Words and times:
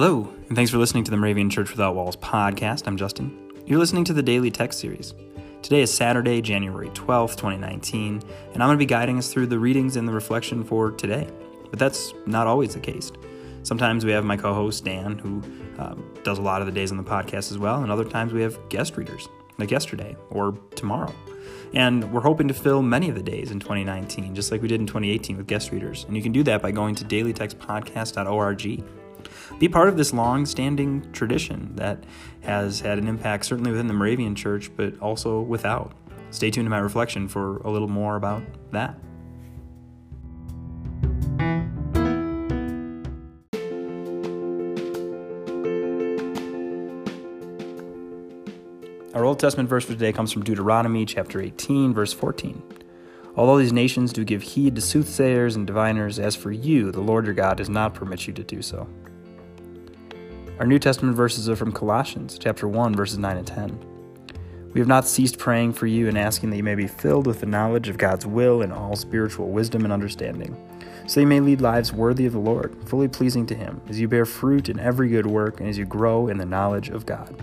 Hello, 0.00 0.32
and 0.46 0.54
thanks 0.54 0.70
for 0.70 0.78
listening 0.78 1.02
to 1.02 1.10
the 1.10 1.16
Moravian 1.16 1.50
Church 1.50 1.70
Without 1.70 1.96
Walls 1.96 2.14
podcast. 2.14 2.86
I'm 2.86 2.96
Justin. 2.96 3.36
You're 3.66 3.80
listening 3.80 4.04
to 4.04 4.12
the 4.12 4.22
Daily 4.22 4.48
Text 4.48 4.78
Series. 4.78 5.12
Today 5.60 5.80
is 5.80 5.92
Saturday, 5.92 6.40
January 6.40 6.88
12th, 6.90 7.30
2019, 7.30 8.22
and 8.52 8.62
I'm 8.62 8.68
going 8.68 8.76
to 8.76 8.76
be 8.76 8.86
guiding 8.86 9.18
us 9.18 9.32
through 9.32 9.48
the 9.48 9.58
readings 9.58 9.96
and 9.96 10.06
the 10.06 10.12
reflection 10.12 10.62
for 10.62 10.92
today. 10.92 11.26
But 11.70 11.80
that's 11.80 12.14
not 12.26 12.46
always 12.46 12.74
the 12.74 12.78
case. 12.78 13.10
Sometimes 13.64 14.04
we 14.04 14.12
have 14.12 14.24
my 14.24 14.36
co 14.36 14.54
host, 14.54 14.84
Dan, 14.84 15.18
who 15.18 15.42
um, 15.82 16.14
does 16.22 16.38
a 16.38 16.42
lot 16.42 16.60
of 16.60 16.66
the 16.66 16.72
days 16.72 16.92
on 16.92 16.96
the 16.96 17.02
podcast 17.02 17.50
as 17.50 17.58
well, 17.58 17.82
and 17.82 17.90
other 17.90 18.04
times 18.04 18.32
we 18.32 18.40
have 18.42 18.56
guest 18.68 18.96
readers, 18.96 19.28
like 19.58 19.72
yesterday 19.72 20.16
or 20.30 20.52
tomorrow. 20.76 21.12
And 21.74 22.12
we're 22.12 22.20
hoping 22.20 22.46
to 22.46 22.54
fill 22.54 22.82
many 22.82 23.08
of 23.08 23.16
the 23.16 23.22
days 23.24 23.50
in 23.50 23.58
2019, 23.58 24.32
just 24.36 24.52
like 24.52 24.62
we 24.62 24.68
did 24.68 24.80
in 24.80 24.86
2018 24.86 25.38
with 25.38 25.48
guest 25.48 25.72
readers. 25.72 26.04
And 26.04 26.16
you 26.16 26.22
can 26.22 26.30
do 26.30 26.44
that 26.44 26.62
by 26.62 26.70
going 26.70 26.94
to 26.94 27.04
dailytextpodcast.org. 27.04 28.84
Be 29.58 29.68
part 29.68 29.88
of 29.88 29.96
this 29.96 30.12
long 30.12 30.46
standing 30.46 31.10
tradition 31.10 31.74
that 31.74 32.04
has 32.42 32.80
had 32.80 32.98
an 32.98 33.08
impact 33.08 33.44
certainly 33.44 33.72
within 33.72 33.88
the 33.88 33.94
Moravian 33.94 34.36
Church, 34.36 34.70
but 34.76 34.96
also 35.00 35.40
without. 35.40 35.92
Stay 36.30 36.50
tuned 36.50 36.66
to 36.66 36.70
my 36.70 36.78
reflection 36.78 37.26
for 37.26 37.56
a 37.58 37.70
little 37.70 37.88
more 37.88 38.14
about 38.14 38.42
that. 38.70 38.94
Our 49.14 49.24
Old 49.24 49.40
Testament 49.40 49.68
verse 49.68 49.84
for 49.84 49.94
today 49.94 50.12
comes 50.12 50.30
from 50.30 50.44
Deuteronomy 50.44 51.04
chapter 51.04 51.40
18, 51.40 51.92
verse 51.92 52.12
14. 52.12 52.62
Although 53.34 53.58
these 53.58 53.72
nations 53.72 54.12
do 54.12 54.22
give 54.22 54.42
heed 54.42 54.76
to 54.76 54.80
soothsayers 54.80 55.56
and 55.56 55.66
diviners, 55.66 56.20
as 56.20 56.36
for 56.36 56.52
you, 56.52 56.92
the 56.92 57.00
Lord 57.00 57.24
your 57.24 57.34
God 57.34 57.56
does 57.56 57.68
not 57.68 57.94
permit 57.94 58.28
you 58.28 58.32
to 58.34 58.44
do 58.44 58.62
so. 58.62 58.86
Our 60.58 60.66
New 60.66 60.80
Testament 60.80 61.16
verses 61.16 61.48
are 61.48 61.54
from 61.54 61.70
Colossians 61.70 62.36
chapter 62.36 62.66
1 62.66 62.92
verses 62.92 63.16
9 63.16 63.36
and 63.36 63.46
10. 63.46 63.78
We 64.72 64.80
have 64.80 64.88
not 64.88 65.06
ceased 65.06 65.38
praying 65.38 65.74
for 65.74 65.86
you 65.86 66.08
and 66.08 66.18
asking 66.18 66.50
that 66.50 66.56
you 66.56 66.64
may 66.64 66.74
be 66.74 66.88
filled 66.88 67.28
with 67.28 67.38
the 67.38 67.46
knowledge 67.46 67.88
of 67.88 67.96
God's 67.96 68.26
will 68.26 68.62
and 68.62 68.72
all 68.72 68.96
spiritual 68.96 69.50
wisdom 69.50 69.84
and 69.84 69.92
understanding, 69.92 70.56
so 71.06 71.20
you 71.20 71.28
may 71.28 71.38
lead 71.38 71.60
lives 71.60 71.92
worthy 71.92 72.26
of 72.26 72.32
the 72.32 72.40
Lord, 72.40 72.76
fully 72.86 73.06
pleasing 73.06 73.46
to 73.46 73.54
him, 73.54 73.80
as 73.88 74.00
you 74.00 74.08
bear 74.08 74.26
fruit 74.26 74.68
in 74.68 74.80
every 74.80 75.08
good 75.08 75.26
work 75.26 75.60
and 75.60 75.68
as 75.68 75.78
you 75.78 75.84
grow 75.84 76.26
in 76.26 76.38
the 76.38 76.44
knowledge 76.44 76.88
of 76.88 77.06
God. 77.06 77.40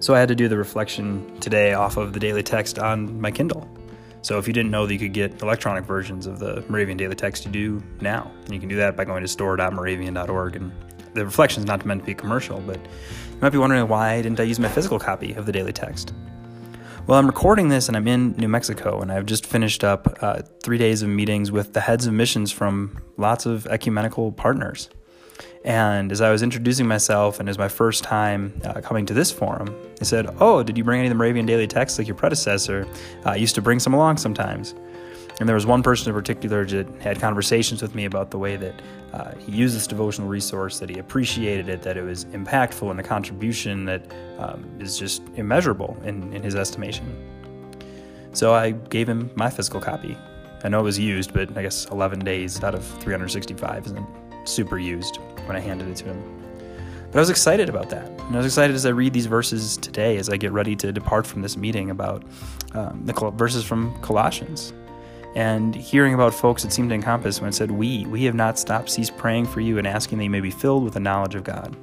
So 0.00 0.14
I 0.14 0.18
had 0.18 0.28
to 0.28 0.34
do 0.34 0.48
the 0.48 0.56
reflection 0.56 1.38
today 1.40 1.74
off 1.74 1.98
of 1.98 2.14
the 2.14 2.20
daily 2.20 2.42
text 2.42 2.78
on 2.78 3.20
my 3.20 3.30
Kindle. 3.30 3.68
So 4.26 4.38
if 4.38 4.48
you 4.48 4.52
didn't 4.52 4.72
know 4.72 4.88
that 4.88 4.92
you 4.92 4.98
could 4.98 5.12
get 5.12 5.40
electronic 5.40 5.84
versions 5.84 6.26
of 6.26 6.40
the 6.40 6.64
Moravian 6.68 6.98
Daily 6.98 7.14
Text, 7.14 7.46
you 7.46 7.52
do 7.52 7.82
now. 8.00 8.28
And 8.46 8.52
you 8.52 8.58
can 8.58 8.68
do 8.68 8.74
that 8.74 8.96
by 8.96 9.04
going 9.04 9.22
to 9.22 9.28
store.moravian.org. 9.28 10.56
And 10.56 10.72
the 11.14 11.24
reflection 11.24 11.62
is 11.62 11.66
not 11.68 11.86
meant 11.86 12.00
to 12.00 12.06
be 12.06 12.12
commercial, 12.12 12.58
but 12.58 12.74
you 12.74 13.38
might 13.40 13.50
be 13.50 13.58
wondering 13.58 13.86
why 13.86 14.20
didn't 14.20 14.40
I 14.40 14.42
use 14.42 14.58
my 14.58 14.66
physical 14.66 14.98
copy 14.98 15.32
of 15.34 15.46
the 15.46 15.52
Daily 15.52 15.72
Text? 15.72 16.12
Well, 17.06 17.20
I'm 17.20 17.26
recording 17.28 17.68
this 17.68 17.86
and 17.86 17.96
I'm 17.96 18.08
in 18.08 18.32
New 18.32 18.48
Mexico, 18.48 19.00
and 19.00 19.12
I've 19.12 19.26
just 19.26 19.46
finished 19.46 19.84
up 19.84 20.18
uh, 20.20 20.42
three 20.60 20.76
days 20.76 21.02
of 21.02 21.08
meetings 21.08 21.52
with 21.52 21.72
the 21.72 21.80
heads 21.80 22.08
of 22.08 22.12
missions 22.12 22.50
from 22.50 22.98
lots 23.16 23.46
of 23.46 23.68
ecumenical 23.68 24.32
partners. 24.32 24.90
And 25.64 26.12
as 26.12 26.20
I 26.20 26.30
was 26.30 26.42
introducing 26.42 26.86
myself, 26.86 27.40
and 27.40 27.48
as 27.48 27.58
my 27.58 27.68
first 27.68 28.04
time 28.04 28.60
uh, 28.64 28.80
coming 28.80 29.04
to 29.06 29.14
this 29.14 29.32
forum, 29.32 29.74
I 30.00 30.04
said, 30.04 30.28
Oh, 30.38 30.62
did 30.62 30.78
you 30.78 30.84
bring 30.84 31.00
any 31.00 31.08
of 31.08 31.10
the 31.10 31.16
Moravian 31.16 31.46
daily 31.46 31.66
texts 31.66 31.98
like 31.98 32.06
your 32.06 32.16
predecessor? 32.16 32.86
Uh, 33.24 33.30
I 33.30 33.36
used 33.36 33.54
to 33.56 33.62
bring 33.62 33.80
some 33.80 33.92
along 33.92 34.18
sometimes. 34.18 34.74
And 35.38 35.48
there 35.48 35.56
was 35.56 35.66
one 35.66 35.82
person 35.82 36.08
in 36.08 36.14
particular 36.14 36.64
that 36.64 36.88
had 37.00 37.20
conversations 37.20 37.82
with 37.82 37.94
me 37.94 38.06
about 38.06 38.30
the 38.30 38.38
way 38.38 38.56
that 38.56 38.80
uh, 39.12 39.34
he 39.34 39.52
used 39.52 39.76
this 39.76 39.86
devotional 39.86 40.28
resource, 40.28 40.78
that 40.78 40.88
he 40.88 40.98
appreciated 40.98 41.68
it, 41.68 41.82
that 41.82 41.96
it 41.96 42.02
was 42.02 42.24
impactful, 42.26 42.90
and 42.90 42.98
a 42.98 43.02
contribution 43.02 43.84
that 43.84 44.10
um, 44.38 44.64
is 44.80 44.98
just 44.98 45.22
immeasurable 45.34 45.96
in, 46.04 46.32
in 46.32 46.42
his 46.42 46.54
estimation. 46.54 47.04
So 48.32 48.54
I 48.54 48.70
gave 48.70 49.08
him 49.08 49.30
my 49.34 49.50
physical 49.50 49.80
copy. 49.80 50.16
I 50.64 50.68
know 50.68 50.80
it 50.80 50.84
was 50.84 50.98
used, 50.98 51.34
but 51.34 51.56
I 51.56 51.62
guess 51.62 51.86
11 51.86 52.20
days 52.20 52.62
out 52.62 52.74
of 52.74 52.84
365 53.00 53.86
isn't 53.86 54.06
super 54.48 54.78
used 54.78 55.18
when 55.46 55.56
I 55.56 55.60
handed 55.60 55.88
it 55.88 55.96
to 55.96 56.04
him. 56.06 56.36
But 57.10 57.18
I 57.18 57.20
was 57.20 57.30
excited 57.30 57.68
about 57.68 57.88
that. 57.90 58.08
And 58.08 58.34
I 58.34 58.38
was 58.38 58.46
excited 58.46 58.74
as 58.74 58.84
I 58.84 58.90
read 58.90 59.12
these 59.12 59.26
verses 59.26 59.76
today, 59.76 60.16
as 60.16 60.28
I 60.28 60.36
get 60.36 60.52
ready 60.52 60.74
to 60.76 60.92
depart 60.92 61.26
from 61.26 61.42
this 61.42 61.56
meeting 61.56 61.90
about 61.90 62.24
um, 62.72 63.02
the 63.04 63.12
verses 63.36 63.64
from 63.64 63.98
Colossians. 64.02 64.72
And 65.34 65.74
hearing 65.74 66.14
about 66.14 66.34
folks 66.34 66.64
it 66.64 66.72
seemed 66.72 66.88
to 66.90 66.94
encompass 66.94 67.40
when 67.40 67.48
it 67.48 67.54
said, 67.54 67.70
We, 67.70 68.06
we 68.06 68.24
have 68.24 68.34
not 68.34 68.58
stopped, 68.58 68.90
ceased 68.90 69.16
praying 69.16 69.46
for 69.46 69.60
you 69.60 69.78
and 69.78 69.86
asking 69.86 70.18
that 70.18 70.24
you 70.24 70.30
may 70.30 70.40
be 70.40 70.50
filled 70.50 70.82
with 70.82 70.94
the 70.94 71.00
knowledge 71.00 71.34
of 71.34 71.44
God. 71.44 71.76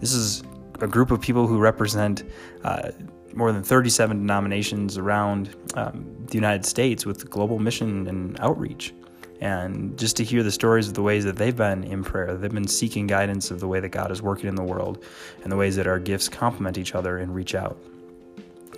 This 0.00 0.12
is 0.12 0.42
a 0.80 0.86
group 0.86 1.10
of 1.10 1.20
people 1.20 1.46
who 1.46 1.58
represent 1.58 2.24
uh, 2.64 2.90
more 3.34 3.52
than 3.52 3.62
37 3.62 4.18
denominations 4.18 4.98
around 4.98 5.54
um, 5.74 6.26
the 6.26 6.34
United 6.34 6.64
States 6.64 7.04
with 7.04 7.28
global 7.30 7.58
mission 7.58 8.06
and 8.08 8.38
outreach 8.40 8.94
and 9.40 9.96
just 9.98 10.16
to 10.16 10.24
hear 10.24 10.42
the 10.42 10.50
stories 10.50 10.88
of 10.88 10.94
the 10.94 11.02
ways 11.02 11.24
that 11.24 11.36
they've 11.36 11.56
been 11.56 11.84
in 11.84 12.02
prayer, 12.02 12.36
they've 12.36 12.52
been 12.52 12.66
seeking 12.66 13.06
guidance 13.06 13.50
of 13.50 13.60
the 13.60 13.68
way 13.68 13.80
that 13.80 13.90
God 13.90 14.10
is 14.10 14.20
working 14.20 14.48
in 14.48 14.56
the 14.56 14.64
world 14.64 15.02
and 15.42 15.52
the 15.52 15.56
ways 15.56 15.76
that 15.76 15.86
our 15.86 15.98
gifts 15.98 16.28
complement 16.28 16.76
each 16.76 16.94
other 16.94 17.18
and 17.18 17.34
reach 17.34 17.54
out. 17.54 17.78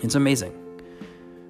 It's 0.02 0.14
amazing. 0.14 0.52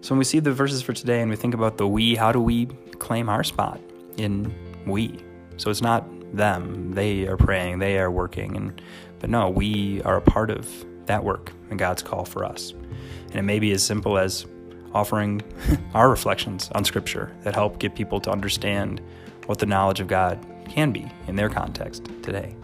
So 0.00 0.14
when 0.14 0.18
we 0.18 0.24
see 0.24 0.38
the 0.38 0.52
verses 0.52 0.80
for 0.80 0.92
today 0.92 1.20
and 1.20 1.30
we 1.30 1.36
think 1.36 1.54
about 1.54 1.76
the 1.76 1.86
we, 1.86 2.14
how 2.14 2.32
do 2.32 2.40
we 2.40 2.66
claim 2.98 3.28
our 3.28 3.44
spot 3.44 3.80
in 4.16 4.54
we? 4.86 5.18
So 5.56 5.70
it's 5.70 5.82
not 5.82 6.06
them, 6.34 6.92
they 6.92 7.26
are 7.26 7.36
praying, 7.36 7.80
they 7.80 7.98
are 7.98 8.10
working, 8.10 8.56
and 8.56 8.80
but 9.18 9.28
no, 9.28 9.50
we 9.50 10.00
are 10.02 10.16
a 10.16 10.22
part 10.22 10.50
of 10.50 10.66
that 11.06 11.22
work 11.22 11.52
and 11.68 11.78
God's 11.78 12.02
call 12.02 12.24
for 12.24 12.44
us. 12.44 12.70
And 12.70 13.36
it 13.36 13.42
may 13.42 13.58
be 13.58 13.72
as 13.72 13.82
simple 13.82 14.16
as 14.16 14.46
offering 14.94 15.42
our 15.94 16.10
reflections 16.10 16.70
on 16.74 16.84
Scripture 16.84 17.34
that 17.42 17.54
help 17.54 17.78
get 17.78 17.94
people 17.94 18.20
to 18.20 18.30
understand 18.30 19.00
what 19.46 19.58
the 19.58 19.66
knowledge 19.66 20.00
of 20.00 20.08
God 20.08 20.44
can 20.68 20.92
be 20.92 21.10
in 21.26 21.36
their 21.36 21.48
context 21.48 22.04
today. 22.22 22.54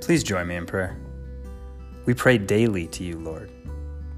Please 0.00 0.22
join 0.22 0.46
me 0.46 0.54
in 0.54 0.66
prayer. 0.66 0.96
We 2.04 2.14
pray 2.14 2.38
daily 2.38 2.86
to 2.88 3.02
you, 3.02 3.18
Lord. 3.18 3.50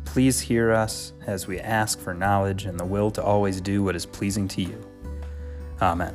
Please 0.05 0.39
hear 0.39 0.71
us 0.71 1.15
as 1.27 1.47
we 1.47 1.59
ask 1.61 1.99
for 1.99 2.13
knowledge 2.13 2.67
and 2.67 2.79
the 2.79 2.85
will 2.85 3.11
to 3.13 3.23
always 3.23 3.63
do 3.63 3.83
what 3.83 3.97
is 3.97 4.05
pleasing 4.05 4.49
to 4.49 4.63
you. 4.63 4.87
Amen. 5.81 6.15